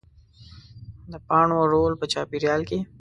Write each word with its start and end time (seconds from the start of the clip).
د 1.11 1.13
پاڼو 1.27 1.59
رول 1.71 1.93
په 1.97 2.05
چاپېریال 2.13 2.61
کې 2.69 2.79